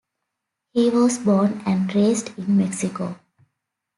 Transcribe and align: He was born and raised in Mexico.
He 0.73 0.89
was 0.89 1.19
born 1.19 1.61
and 1.63 1.93
raised 1.93 2.35
in 2.35 2.57
Mexico. 2.57 3.19